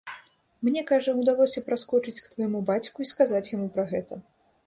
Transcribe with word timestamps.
Мне, 0.67 0.81
кажа, 0.91 1.13
удалося 1.23 1.63
праскочыць 1.67 2.23
к 2.25 2.31
твайму 2.33 2.61
бацьку 2.69 2.97
і 3.05 3.09
сказаць 3.13 3.45
яму 3.55 3.67
пра 3.79 3.83
гэта. 3.93 4.13